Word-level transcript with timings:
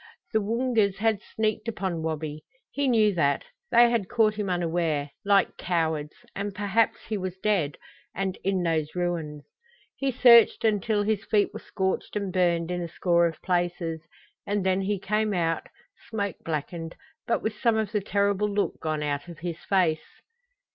The 0.33 0.41
Woongas 0.41 0.97
had 0.97 1.21
sneaked 1.21 1.67
upon 1.67 2.01
Wabi. 2.01 2.43
He 2.71 2.87
knew 2.87 3.13
that. 3.13 3.43
They 3.69 3.91
had 3.91 4.09
caught 4.09 4.33
him 4.33 4.49
unaware, 4.49 5.11
like 5.23 5.57
cowards; 5.57 6.13
and 6.35 6.55
perhaps 6.55 7.05
he 7.07 7.19
was 7.19 7.37
dead 7.37 7.77
and 8.15 8.35
in 8.43 8.63
those 8.63 8.95
ruins! 8.95 9.43
He 9.95 10.11
searched 10.11 10.63
until 10.65 11.03
his 11.03 11.23
feet 11.25 11.53
were 11.53 11.59
scorched 11.59 12.15
and 12.15 12.33
burned 12.33 12.71
in 12.71 12.81
a 12.81 12.87
score 12.89 13.27
of 13.27 13.43
places, 13.43 14.01
and 14.47 14.65
then 14.65 14.81
he 14.81 14.97
came 14.97 15.35
out, 15.35 15.67
smoke 16.09 16.37
blackened, 16.43 16.95
but 17.27 17.43
with 17.43 17.53
some 17.61 17.77
of 17.77 17.91
the 17.91 18.01
terrible 18.01 18.49
look 18.49 18.79
gone 18.79 19.03
out 19.03 19.27
of 19.27 19.37
his 19.37 19.59
face. 19.65 20.21